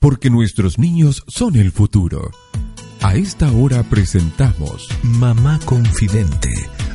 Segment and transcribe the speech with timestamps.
[0.00, 2.30] Porque nuestros niños son el futuro.
[3.02, 6.48] A esta hora presentamos Mamá Confidente.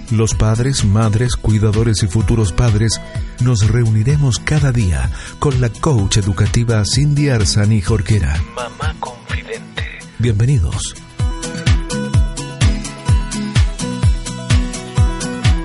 [0.09, 2.99] Los padres, madres, cuidadores y futuros padres
[3.43, 8.41] nos reuniremos cada día con la coach educativa Cindy Arzani Jorquera.
[8.55, 9.83] Mamá Confidente.
[10.17, 10.95] Bienvenidos.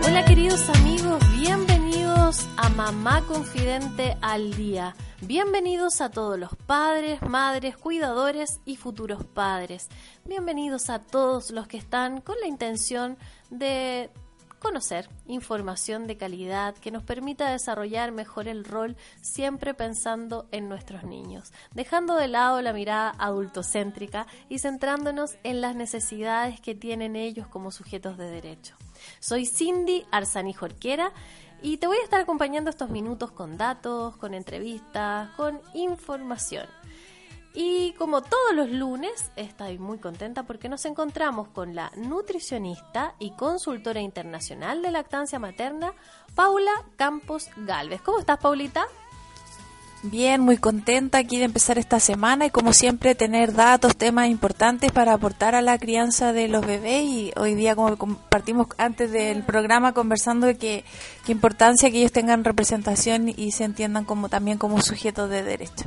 [0.07, 4.95] Hola queridos amigos, bienvenidos a Mamá Confidente al Día.
[5.23, 9.89] Bienvenidos a todos los padres, madres, cuidadores y futuros padres.
[10.25, 13.19] Bienvenidos a todos los que están con la intención
[13.51, 14.09] de
[14.61, 21.05] conocer información de calidad que nos permita desarrollar mejor el rol siempre pensando en nuestros
[21.05, 27.47] niños, dejando de lado la mirada adultocéntrica y centrándonos en las necesidades que tienen ellos
[27.47, 28.75] como sujetos de derecho.
[29.19, 31.13] Soy Cindy Arzani Jorquera
[31.63, 36.67] y te voy a estar acompañando estos minutos con datos, con entrevistas, con información.
[37.53, 43.33] Y como todos los lunes, estoy muy contenta porque nos encontramos con la nutricionista y
[43.33, 45.93] consultora internacional de lactancia materna,
[46.37, 48.03] Paula Campos Galvez.
[48.03, 48.87] ¿Cómo estás, Paulita?
[50.03, 54.91] Bien, muy contenta aquí de empezar esta semana y como siempre tener datos, temas importantes
[54.93, 59.43] para aportar a la crianza de los bebés y hoy día como compartimos antes del
[59.43, 60.85] programa conversando de que,
[61.27, 65.85] qué importancia que ellos tengan representación y se entiendan como también como sujetos de derecho.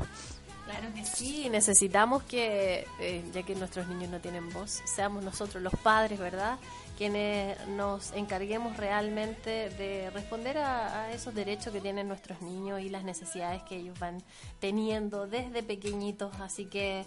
[1.24, 6.20] Sí, necesitamos que, eh, ya que nuestros niños no tienen voz, seamos nosotros los padres,
[6.20, 6.60] ¿verdad?
[6.98, 12.90] Quienes nos encarguemos realmente de responder a, a, esos derechos que tienen nuestros niños y
[12.90, 14.22] las necesidades que ellos van
[14.60, 16.36] teniendo desde pequeñitos.
[16.42, 17.06] Así que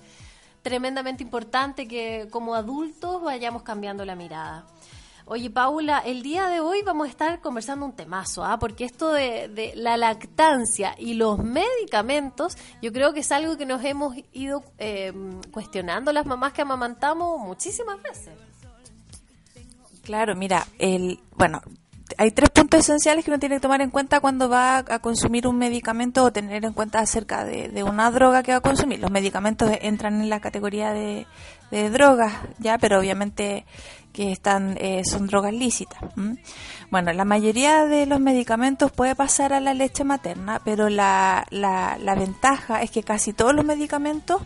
[0.62, 4.64] tremendamente importante que como adultos vayamos cambiando la mirada.
[5.28, 8.60] Oye, Paula, el día de hoy vamos a estar conversando un temazo, ¿ah?
[8.60, 13.66] porque esto de, de, la lactancia y los medicamentos, yo creo que es algo que
[13.66, 15.12] nos hemos ido eh,
[15.50, 18.34] cuestionando las mamás que amamantamos muchísimas veces.
[20.04, 21.60] Claro, mira, el, bueno,
[22.18, 25.46] hay tres puntos esenciales que uno tiene que tomar en cuenta cuando va a consumir
[25.46, 29.00] un medicamento o tener en cuenta acerca de, una droga que va a consumir.
[29.00, 31.26] Los medicamentos entran en la categoría de,
[31.90, 33.66] drogas, ya, pero obviamente
[34.12, 36.00] que están eh, son drogas lícitas.
[36.16, 36.36] ¿m?
[36.90, 41.98] Bueno, la mayoría de los medicamentos puede pasar a la leche materna, pero la, la,
[42.00, 44.40] la ventaja es que casi todos los medicamentos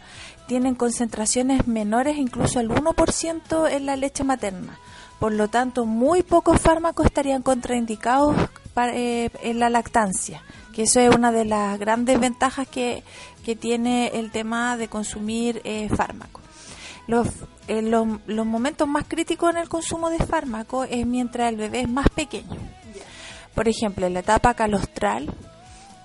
[0.49, 4.81] tienen concentraciones menores, incluso al 1% en la leche materna.
[5.21, 8.35] Por lo tanto, muy pocos fármacos estarían contraindicados
[8.73, 10.43] para, eh, en la lactancia,
[10.73, 13.05] que eso es una de las grandes ventajas que,
[13.45, 16.43] que tiene el tema de consumir eh, fármacos.
[17.07, 17.29] Los,
[17.69, 21.83] eh, los, los, momentos más críticos en el consumo de fármacos es mientras el bebé
[21.83, 22.57] es más pequeño.
[23.55, 25.31] Por ejemplo, en la etapa calostral,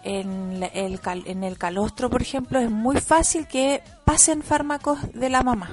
[0.05, 5.41] en el, en el calostro, por ejemplo, es muy fácil que pasen fármacos de la
[5.41, 5.69] mamá.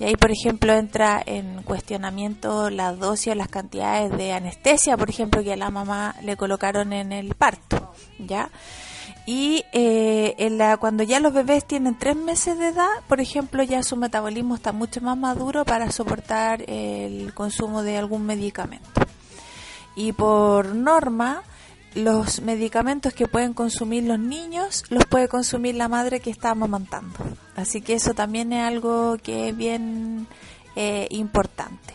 [0.00, 5.08] Y ahí, por ejemplo, entra en cuestionamiento la dosis o las cantidades de anestesia, por
[5.08, 8.50] ejemplo, que a la mamá le colocaron en el parto, ¿ya?
[9.24, 13.62] Y eh, en la, cuando ya los bebés tienen tres meses de edad, por ejemplo,
[13.62, 19.00] ya su metabolismo está mucho más maduro para soportar el consumo de algún medicamento.
[19.96, 21.44] Y por norma,
[21.94, 27.16] los medicamentos que pueden consumir los niños los puede consumir la madre que está amamantando.
[27.56, 30.26] Así que eso también es algo que es bien
[30.76, 31.94] eh, importante.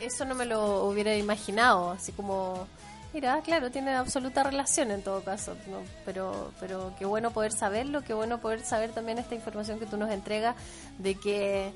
[0.00, 2.66] Eso no me lo hubiera imaginado, así como,
[3.12, 5.78] mira, claro, tiene absoluta relación en todo caso, ¿no?
[6.06, 9.98] pero, pero qué bueno poder saberlo, qué bueno poder saber también esta información que tú
[9.98, 10.56] nos entregas
[10.98, 11.72] de que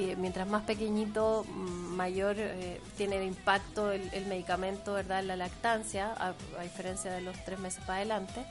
[0.00, 5.24] eh, mientras más pequeñito, mayor eh, tiene impacto el, el, medicamento, ¿verdad?
[5.24, 8.44] La lactancia, a, diferencia de los tres meses para adelante.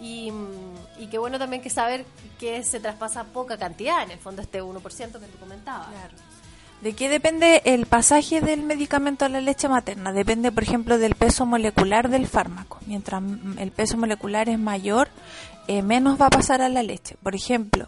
[0.00, 0.32] Y,
[0.98, 2.06] y qué bueno también que saber
[2.38, 4.80] que se traspasa poca cantidad, en el fondo este 1%
[5.20, 5.88] que tú comentabas.
[5.88, 6.14] Claro.
[6.84, 10.12] ¿De qué depende el pasaje del medicamento a la leche materna?
[10.12, 12.78] Depende, por ejemplo, del peso molecular del fármaco.
[12.86, 13.22] Mientras
[13.56, 15.08] el peso molecular es mayor,
[15.66, 17.16] eh, menos va a pasar a la leche.
[17.22, 17.86] Por ejemplo,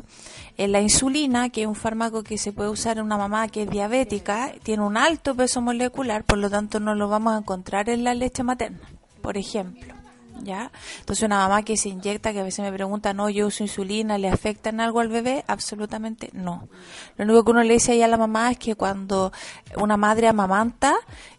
[0.57, 3.65] eh, la insulina, que es un fármaco que se puede usar en una mamá que
[3.65, 7.91] es diabética, tiene un alto peso molecular, por lo tanto no lo vamos a encontrar
[7.91, 8.81] en la leche materna,
[9.21, 9.96] por ejemplo.
[10.43, 10.71] ¿Ya?
[11.01, 14.19] Entonces una mamá que se inyecta, que a veces me pregunta, no, yo uso insulina,
[14.19, 15.45] ¿le afecta en algo al bebé?
[15.47, 16.69] Absolutamente no.
[17.17, 19.33] Lo único que uno le dice ahí a la mamá es que cuando
[19.77, 20.95] una madre amamanta,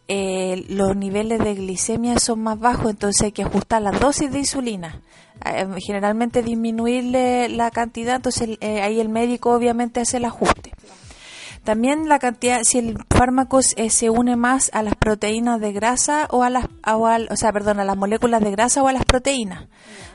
[0.07, 4.39] eh, los niveles de glicemia son más bajos, entonces hay que ajustar las dosis de
[4.39, 5.01] insulina.
[5.45, 10.71] Eh, generalmente disminuirle la cantidad, entonces eh, ahí el médico obviamente hace el ajuste.
[11.67, 16.43] También la cantidad, si el fármaco se une más a las proteínas de grasa o
[16.43, 19.65] a las, o, o sea, perdón, a las moléculas de grasa o a las proteínas.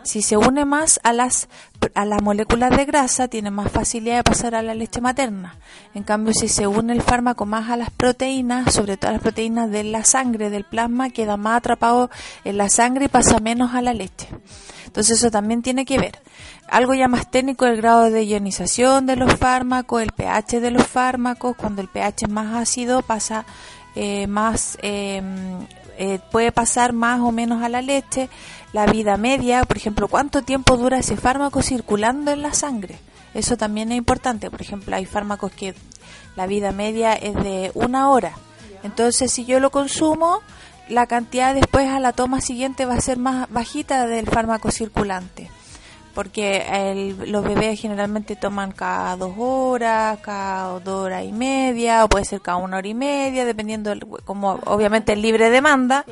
[0.02, 1.50] Si se une más a las,
[1.94, 5.58] a las moléculas de grasa, tiene más facilidad de pasar a la leche materna.
[5.92, 9.22] En cambio, si se une el fármaco más a las proteínas, sobre todo a las
[9.22, 12.08] proteínas de la sangre, del plasma, queda más atrapado
[12.44, 14.26] en la sangre y pasa menos a la leche.
[14.86, 16.18] Entonces eso también tiene que ver.
[16.68, 20.86] Algo ya más técnico, el grado de ionización de los fármacos, el pH de los
[20.86, 21.41] fármacos.
[21.54, 23.44] Cuando el pH es más ácido pasa
[23.94, 25.20] eh, más, eh,
[25.98, 28.30] eh, puede pasar más o menos a la leche.
[28.72, 32.98] La vida media, por ejemplo, cuánto tiempo dura ese fármaco circulando en la sangre.
[33.34, 34.50] Eso también es importante.
[34.50, 35.74] Por ejemplo, hay fármacos que
[36.36, 38.32] la vida media es de una hora.
[38.82, 40.40] Entonces, si yo lo consumo,
[40.88, 45.50] la cantidad después a la toma siguiente va a ser más bajita del fármaco circulante.
[46.14, 52.08] Porque el- los bebés generalmente toman cada dos horas, cada dos horas y media, o
[52.08, 56.04] puede ser cada una hora y media, dependiendo, del- como obviamente es libre demanda.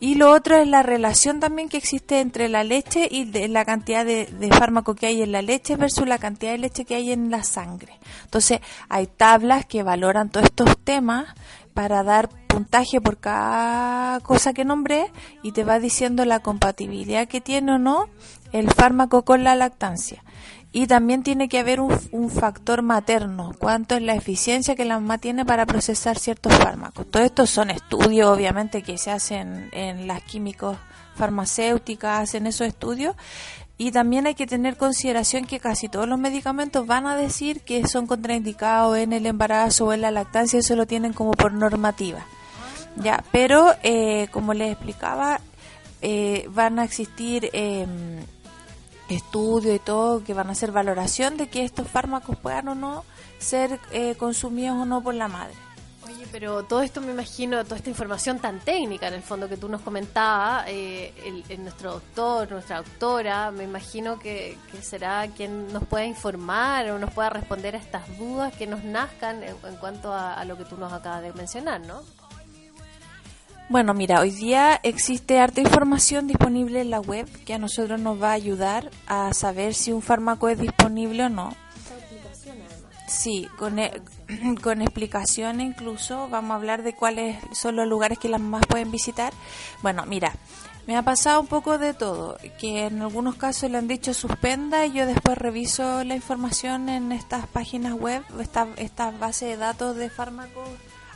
[0.00, 3.64] Y lo otro es la relación también que existe entre la leche y de la
[3.64, 6.96] cantidad de, de fármaco que hay en la leche versus la cantidad de leche que
[6.96, 8.00] hay en la sangre.
[8.24, 11.26] Entonces, hay tablas que valoran todos estos temas
[11.72, 15.06] para dar puntaje por cada cosa que nombré
[15.42, 18.08] y te va diciendo la compatibilidad que tiene o no
[18.52, 20.22] el fármaco con la lactancia.
[20.74, 24.98] Y también tiene que haber un, un factor materno, cuánto es la eficiencia que la
[24.98, 27.10] mamá tiene para procesar ciertos fármacos.
[27.10, 30.78] Todo esto son estudios, obviamente, que se hacen en las químicos
[31.14, 33.14] farmacéuticas, hacen esos estudios.
[33.78, 37.86] Y también hay que tener consideración que casi todos los medicamentos van a decir que
[37.88, 42.24] son contraindicados en el embarazo o en la lactancia, eso lo tienen como por normativa.
[42.96, 45.40] Ya, pero eh, como les explicaba,
[46.00, 47.86] eh, van a existir eh,
[49.12, 53.04] estudios y todo que van a hacer valoración de que estos fármacos puedan o no
[53.38, 55.54] ser eh, consumidos o no por la madre.
[56.04, 59.56] Oye, pero todo esto me imagino, toda esta información tan técnica en el fondo que
[59.56, 61.12] tú nos comentabas, eh,
[61.48, 66.98] el, nuestro doctor, nuestra doctora, me imagino que, que será quien nos pueda informar o
[66.98, 70.58] nos pueda responder a estas dudas que nos nazcan en, en cuanto a, a lo
[70.58, 72.02] que tú nos acabas de mencionar, ¿no?
[73.72, 78.22] Bueno, mira, hoy día existe harta información disponible en la web que a nosotros nos
[78.22, 81.56] va a ayudar a saber si un fármaco es disponible o no.
[83.08, 84.02] Sí, con, e-
[84.62, 86.28] con explicaciones incluso.
[86.28, 89.32] Vamos a hablar de cuáles son los lugares que las mamás pueden visitar.
[89.80, 90.34] Bueno, mira,
[90.86, 94.84] me ha pasado un poco de todo, que en algunos casos le han dicho suspenda
[94.84, 99.96] y yo después reviso la información en estas páginas web, esta, esta base de datos
[99.96, 100.68] de fármacos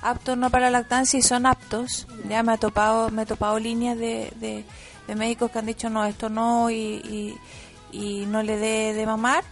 [0.03, 2.07] aptos no para lactancia y son aptos.
[2.29, 4.65] Ya me ha topado, me he topado líneas de, de,
[5.07, 7.37] de médicos que han dicho no, esto no y,
[7.93, 9.45] y, no le dé de mamar.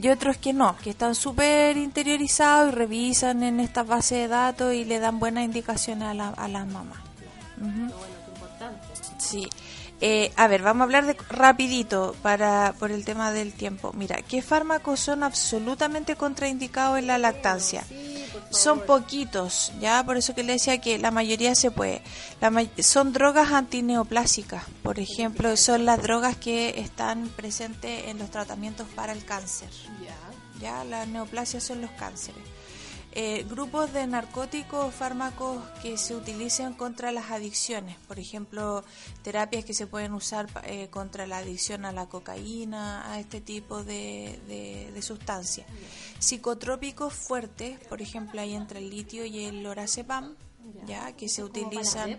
[0.00, 4.74] Y otros que no, que están súper interiorizados y revisan en estas bases de datos
[4.74, 6.98] y le dan buenas indicaciones a, la, a las mamás.
[9.18, 9.48] Sí.
[10.04, 13.92] Eh, a ver, vamos a hablar de rapidito para por el tema del tiempo.
[13.92, 17.84] Mira, ¿qué fármacos son absolutamente contraindicados en la lactancia?
[18.52, 22.02] Son poquitos, ya por eso que le decía que la mayoría se puede.
[22.40, 28.30] La may- son drogas antineoplásicas, por ejemplo, son las drogas que están presentes en los
[28.30, 29.68] tratamientos para el cáncer.
[30.60, 32.42] Ya, las neoplasias son los cánceres.
[33.14, 38.84] Eh, grupos de narcóticos fármacos que se utilizan contra las adicciones, por ejemplo,
[39.22, 43.84] terapias que se pueden usar eh, contra la adicción a la cocaína, a este tipo
[43.84, 45.66] de, de, de sustancias.
[46.20, 50.34] Psicotrópicos fuertes, por ejemplo, hay entre el litio y el lorazepam,
[50.86, 51.12] ya.
[51.12, 52.18] Que se utilizan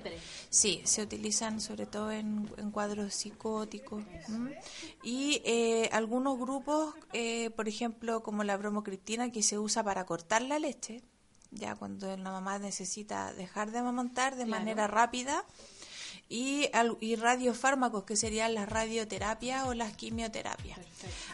[0.49, 4.57] sí se utilizan sobre todo en, en cuadros psicóticos ¿m?
[5.03, 10.41] y eh, algunos grupos eh, por ejemplo como la bromocriptina que se usa para cortar
[10.41, 11.01] la leche
[11.51, 15.45] ya cuando la mamá necesita dejar de amamantar de manera rápida
[16.29, 20.79] y, y radiofármacos que serían las radioterapias o las quimioterapias.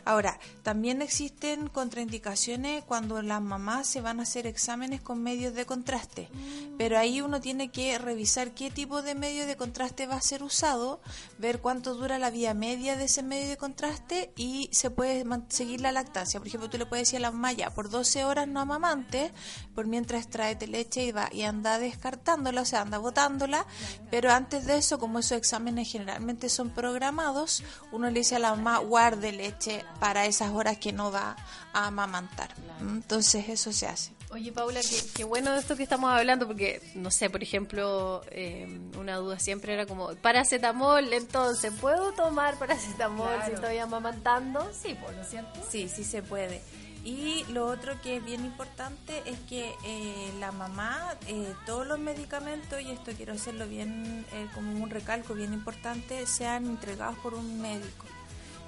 [0.05, 5.65] Ahora, también existen contraindicaciones cuando las mamás se van a hacer exámenes con medios de
[5.65, 6.29] contraste,
[6.77, 10.43] pero ahí uno tiene que revisar qué tipo de medio de contraste va a ser
[10.43, 11.01] usado,
[11.37, 15.81] ver cuánto dura la vía media de ese medio de contraste y se puede seguir
[15.81, 16.39] la lactancia.
[16.39, 19.31] Por ejemplo, tú le puedes decir a la mamá ya, por 12 horas no amamante,
[19.75, 23.65] por mientras tráete leche y va y anda descartándola, o sea, anda botándola,
[24.09, 28.55] pero antes de eso, como esos exámenes generalmente son programados, uno le dice a la
[28.55, 31.35] mamá guarde leche para esas horas que no va
[31.73, 32.49] a amamantar.
[32.81, 34.11] Entonces eso se hace.
[34.31, 38.21] Oye, Paula, qué, qué bueno de esto que estamos hablando, porque, no sé, por ejemplo,
[38.29, 38.67] eh,
[38.97, 44.69] una duda siempre era como, paracetamol, entonces, ¿puedo tomar paracetamol si estoy amamantando?
[44.71, 45.59] Sí, por lo cierto.
[45.67, 46.61] Sí, sí se puede.
[47.03, 51.97] Y lo otro que es bien importante es que eh, la mamá, eh, todos los
[51.97, 57.33] medicamentos, y esto quiero hacerlo bien eh, como un recalco bien importante, sean entregados por
[57.33, 58.05] un médico.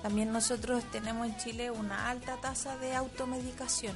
[0.01, 3.95] También nosotros tenemos en Chile una alta tasa de automedicación.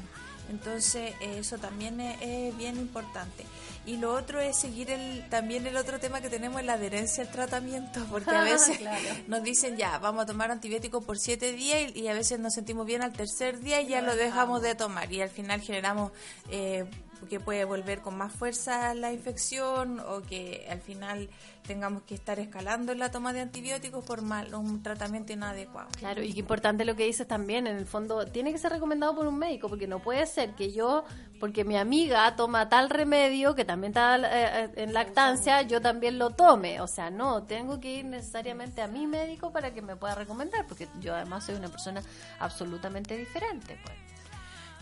[0.50, 3.46] Entonces eso también es, es bien importante.
[3.86, 7.24] Y lo otro es seguir el también el otro tema que tenemos es la adherencia
[7.24, 8.80] al tratamiento, porque a veces
[9.28, 12.54] nos dicen ya, vamos a tomar antibióticos por siete días y, y a veces nos
[12.54, 14.56] sentimos bien al tercer día y ya lo dejamos.
[14.62, 15.12] de tomar.
[15.12, 16.12] Y al final generamos
[16.50, 16.86] eh,
[17.30, 21.30] que puede volver con más fuerza la infección o que al final
[21.66, 25.90] tengamos que estar escalando la toma de antibióticos por mal, un tratamiento inadecuado.
[25.98, 29.16] Claro, y qué importante lo que dices también, en el fondo, tiene que ser recomendado
[29.16, 31.04] por un médico, porque no puede ser que yo,
[31.40, 36.30] porque mi amiga toma tal remedio que también está eh, en lactancia, yo también lo
[36.32, 36.82] tome.
[36.82, 40.68] O sea, no, tengo que ir necesariamente a mi médico para que me pueda recomendar,
[40.68, 42.02] porque yo además soy una persona
[42.40, 43.78] absolutamente diferente.
[43.84, 44.15] Pues.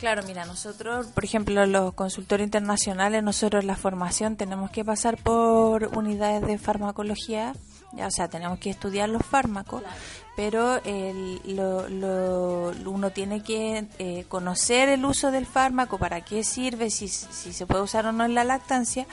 [0.03, 5.97] Claro, mira, nosotros, por ejemplo, los consultores internacionales, nosotros la formación tenemos que pasar por
[5.97, 7.53] unidades de farmacología,
[7.93, 9.81] ya, o sea, tenemos que estudiar los fármacos,
[10.35, 16.89] pero el, lo, uno tiene que eh, conocer el uso del fármaco, para qué sirve,
[16.89, 19.05] si, se puede usar o no en la lactancia,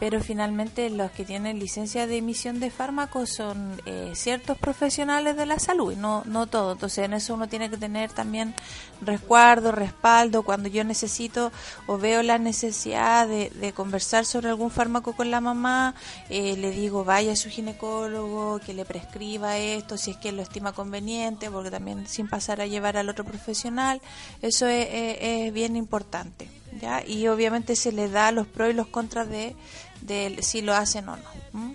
[0.00, 5.44] pero finalmente los que tienen licencia de emisión de fármacos son eh, ciertos profesionales de
[5.44, 6.72] la salud no, no todos.
[6.72, 8.54] Entonces en eso uno tiene que tener también
[9.02, 10.42] resguardo, respaldo.
[10.42, 11.52] Cuando yo necesito
[11.86, 15.94] o veo la necesidad de, de conversar sobre algún fármaco con la mamá,
[16.30, 20.40] eh, le digo vaya a su ginecólogo, que le prescriba esto, si es que lo
[20.72, 24.00] conveniente, porque también sin pasar a llevar al otro profesional,
[24.42, 26.48] eso es, es- es bien importante.
[26.80, 27.04] ¿ya?
[27.06, 29.56] Y obviamente se le da los pros y los contras de,
[30.02, 31.74] de si lo hacen o no.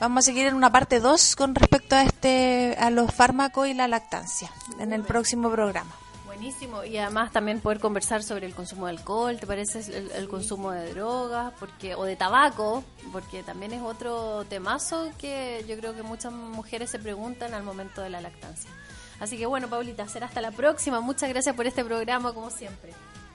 [0.00, 3.74] Vamos a seguir en una parte 2 con respecto a este a los fármacos y
[3.74, 5.90] la lactancia en el próximo programa.
[6.38, 9.80] Buenísimo, y además también poder conversar sobre el consumo de alcohol, ¿te parece?
[9.80, 15.64] El, el consumo de drogas, porque o de tabaco, porque también es otro temazo que
[15.68, 18.70] yo creo que muchas mujeres se preguntan al momento de la lactancia.
[19.18, 21.00] Así que bueno, Paulita, será hasta la próxima.
[21.00, 22.92] Muchas gracias por este programa, como siempre.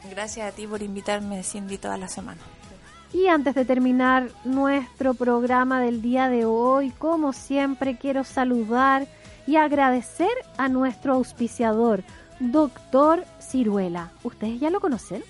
[0.10, 2.40] Gracias a ti por invitarme, Cindy, toda la semana.
[3.12, 9.08] Y antes de terminar nuestro programa del día de hoy, como siempre, quiero saludar
[9.46, 12.06] y agradecer a nuestro auspiciador,
[12.52, 14.12] Doctor Ciruela.
[14.24, 15.24] ¿Ustedes ya lo conocen?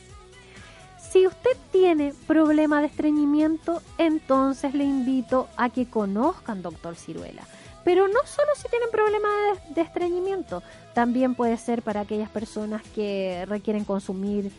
[0.97, 7.43] Si usted tiene problema de estreñimiento, entonces le invito a que conozcan Doctor Ciruela.
[7.83, 9.27] Pero no solo si tienen problema
[9.67, 14.51] de, de estreñimiento, también puede ser para aquellas personas que requieren consumir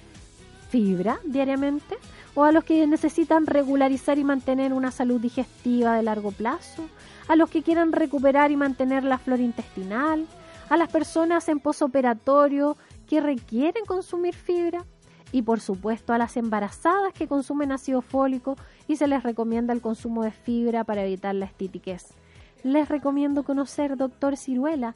[0.70, 1.96] fibra diariamente
[2.34, 6.88] o a los que necesitan regularizar y mantener una salud digestiva de largo plazo,
[7.26, 10.26] a los que quieran recuperar y mantener la flora intestinal,
[10.68, 14.84] a las personas en posoperatorio que requieren consumir fibra
[15.32, 18.56] y por supuesto a las embarazadas que consumen ácido fólico
[18.86, 22.14] y se les recomienda el consumo de fibra para evitar la estitiquez.
[22.62, 24.94] Les recomiendo conocer Doctor Ciruela.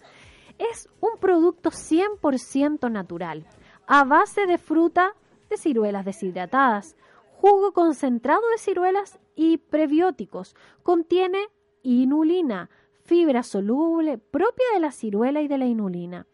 [0.59, 3.47] Es un producto 100% natural,
[3.87, 5.13] a base de fruta
[5.51, 6.97] de ciruelas deshidratadas,
[7.33, 10.57] jugo concentrado de ciruelas y prebióticos.
[10.83, 11.49] Contiene
[11.83, 12.71] inulina,
[13.09, 16.27] fibra soluble propia de la ciruela y de la inulina.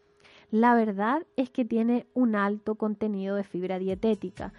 [0.50, 4.52] La verdad es que tiene un alto contenido de fibra dietética.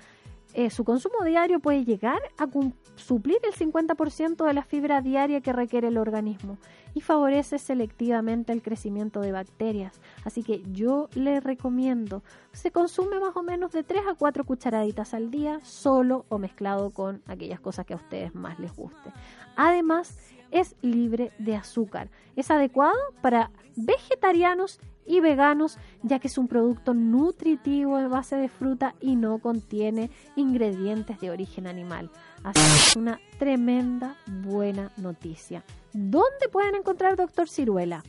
[0.53, 2.47] Eh, su consumo diario puede llegar a
[2.95, 6.57] suplir el 50% de la fibra diaria que requiere el organismo
[6.93, 9.99] y favorece selectivamente el crecimiento de bacterias.
[10.23, 15.13] Así que yo le recomiendo, se consume más o menos de 3 a 4 cucharaditas
[15.13, 19.11] al día, solo o mezclado con aquellas cosas que a ustedes más les guste.
[19.57, 20.17] Además,
[20.51, 22.09] es libre de azúcar.
[22.35, 28.49] Es adecuado para vegetarianos y veganos, ya que es un producto nutritivo de base de
[28.49, 32.09] fruta y no contiene ingredientes de origen animal.
[32.43, 35.63] Así que es una tremenda buena noticia.
[35.93, 38.03] ¿Dónde pueden encontrar Doctor Ciruela?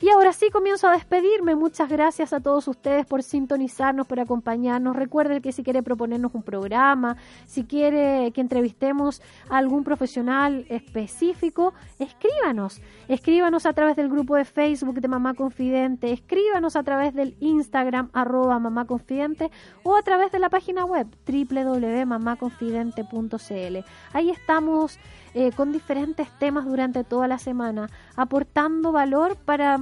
[0.00, 1.56] Y ahora sí comienzo a despedirme.
[1.56, 4.94] Muchas gracias a todos ustedes por sintonizarnos, por acompañarnos.
[4.94, 11.74] Recuerden que si quiere proponernos un programa, si quiere que entrevistemos a algún profesional específico,
[11.98, 12.80] escríbanos.
[13.08, 18.10] Escríbanos a través del grupo de Facebook de Mamá Confidente, escríbanos a través del Instagram
[18.12, 19.50] arroba Mamá Confidente
[19.82, 23.78] o a través de la página web www.mamaconfidente.cl.
[24.12, 25.00] Ahí estamos
[25.34, 29.78] eh, con diferentes temas durante toda la semana, aportando valor para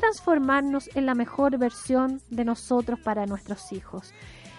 [0.00, 4.12] transformarnos en la mejor versión de nosotros para nuestros hijos.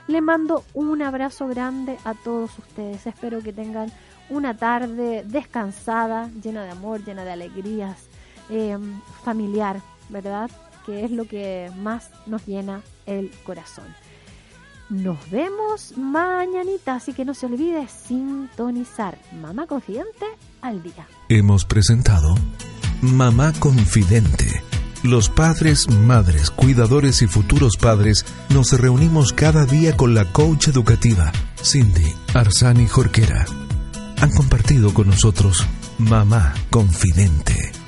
[0.07, 3.07] Le mando un abrazo grande a todos ustedes.
[3.07, 3.91] Espero que tengan
[4.29, 7.97] una tarde descansada, llena de amor, llena de alegrías,
[8.49, 8.77] eh,
[9.23, 10.49] familiar, ¿verdad?
[10.85, 13.85] Que es lo que más nos llena el corazón.
[14.89, 20.25] Nos vemos mañanita, así que no se olvide sintonizar Mamá Confidente
[20.61, 21.07] al día.
[21.29, 22.35] Hemos presentado
[23.01, 24.70] Mamá Confidente.
[25.03, 31.31] Los padres, madres, cuidadores y futuros padres nos reunimos cada día con la coach educativa
[31.63, 33.45] Cindy Arsani Jorquera.
[34.19, 35.65] Han compartido con nosotros
[35.97, 37.80] Mamá Confidente